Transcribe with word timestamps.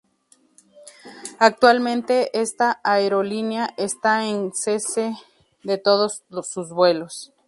Actualmente 1.37 2.31
esta 2.35 2.81
aerolínea 2.83 3.75
está 3.77 4.25
en 4.25 4.51
cese 4.51 5.13
de 5.61 5.77
todos 5.77 6.23
sus 6.47 6.71
vuelos. 6.71 7.31